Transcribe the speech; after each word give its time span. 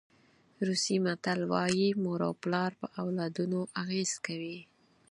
روسي 0.67 0.95
متل 1.05 1.39
وایي 1.51 1.87
مور 2.03 2.19
او 2.27 2.33
پلار 2.43 2.71
په 2.79 2.87
اولادونو 3.01 3.59
اغېزه 3.81 4.17
کوي. 4.25 4.59